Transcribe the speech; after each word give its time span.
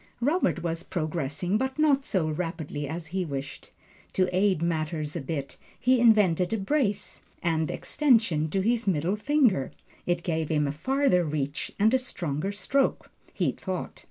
Robert 0.19 0.63
was 0.63 0.81
progressing, 0.81 1.59
but 1.59 1.77
not 1.77 2.05
so 2.05 2.27
rapidly 2.27 2.87
as 2.87 3.05
he 3.13 3.23
wished. 3.23 3.69
To 4.13 4.35
aid 4.35 4.59
matters 4.63 5.15
a 5.15 5.21
bit, 5.21 5.59
he 5.79 5.99
invented 5.99 6.51
a 6.53 6.57
brace 6.57 7.21
and 7.43 7.69
extension 7.69 8.49
to 8.49 8.61
his 8.61 8.87
middle 8.87 9.15
finger. 9.15 9.71
It 10.07 10.23
gave 10.23 10.49
him 10.49 10.67
a 10.67 10.71
farther 10.71 11.23
reach 11.23 11.71
and 11.77 11.93
a 11.93 11.99
stronger 11.99 12.51
stroke, 12.51 13.11
he 13.31 13.51
thought. 13.51 13.99